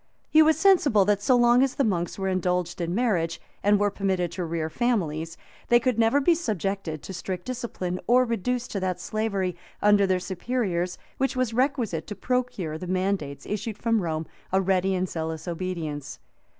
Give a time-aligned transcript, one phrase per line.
[0.31, 3.91] He was sensible that so long as the monks were indulged in marriage, and were
[3.91, 8.79] permitted to rear families, they never could be subjected to strict discipline, or reduced to
[8.79, 14.01] that slavery, under their superiors, which was requisite to procure to the mandates, issued from
[14.01, 16.17] Rome, a ready and zealous obedience.